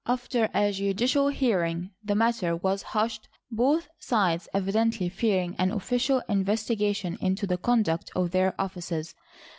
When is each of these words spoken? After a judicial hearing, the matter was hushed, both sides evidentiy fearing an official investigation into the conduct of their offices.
After 0.07 0.49
a 0.51 0.71
judicial 0.71 1.27
hearing, 1.27 1.91
the 2.03 2.15
matter 2.15 2.55
was 2.55 2.81
hushed, 2.81 3.29
both 3.51 3.87
sides 3.99 4.49
evidentiy 4.51 5.11
fearing 5.11 5.55
an 5.59 5.69
official 5.69 6.23
investigation 6.27 7.19
into 7.21 7.45
the 7.45 7.57
conduct 7.59 8.09
of 8.15 8.31
their 8.31 8.55
offices. 8.59 9.13